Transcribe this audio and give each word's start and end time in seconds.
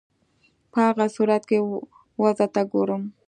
په 0.71 0.77
هغه 0.87 1.05
صورت 1.15 1.43
کې 1.49 1.57
وضع 2.21 2.47
ته 2.53 2.61
ګورم. 2.71 3.03